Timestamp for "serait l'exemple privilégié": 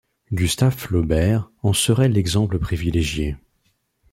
1.73-3.35